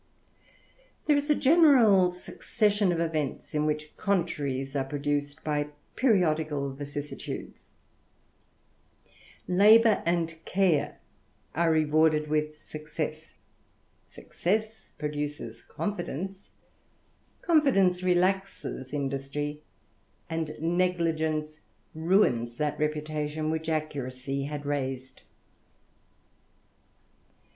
[1.05, 7.69] There is a general Succession of events in which contraries are produced t>y periodical vicissitudes;
[9.47, 10.97] labour and care
[11.53, 13.35] are rewarded wi^Vi success,
[14.03, 16.49] success produces confidence,
[17.43, 19.61] confidence relaX^^ industry,
[20.27, 21.59] and negligence
[21.93, 25.21] ruins that reputation whi^^ accuracy had raised.